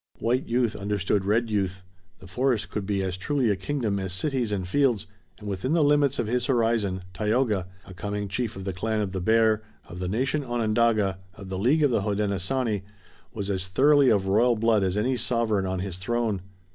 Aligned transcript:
White 0.17 0.47
youth 0.47 0.75
understood 0.75 1.25
red 1.25 1.51
youth. 1.51 1.83
The 2.21 2.25
forest 2.27 2.71
could 2.71 2.87
be 2.87 3.03
as 3.03 3.17
truly 3.17 3.51
a 3.51 3.55
kingdom 3.55 3.99
as 3.99 4.13
cities 4.13 4.51
and 4.51 4.67
fields, 4.67 5.05
and 5.37 5.47
within 5.47 5.73
the 5.73 5.83
limits 5.83 6.17
of 6.17 6.25
his 6.25 6.47
horizon 6.47 7.03
Tayoga, 7.13 7.67
a 7.85 7.93
coming 7.93 8.27
chief 8.27 8.55
of 8.55 8.63
the 8.65 8.73
clan 8.73 9.01
of 9.01 9.11
the 9.11 9.21
Bear, 9.21 9.61
of 9.87 9.99
the 9.99 10.09
nation 10.09 10.43
Onondaga, 10.43 11.19
of 11.35 11.49
the 11.49 11.59
League 11.59 11.83
of 11.83 11.91
the 11.91 12.01
Hodenosaunee, 12.01 12.81
was 13.31 13.51
as 13.51 13.67
thoroughly 13.67 14.09
of 14.09 14.25
royal 14.25 14.55
blood 14.55 14.83
as 14.83 14.97
any 14.97 15.17
sovereign 15.17 15.67
on 15.67 15.81
his 15.81 15.99
throne. 15.99 16.41